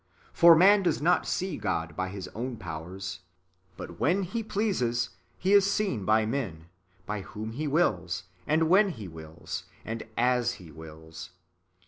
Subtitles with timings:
[0.33, 3.19] ^ For man does not see God by his own powers;
[3.77, 6.65] but when He pleases He is seen by men,
[7.05, 11.29] by whom He wills, and when He wills, and as He wills.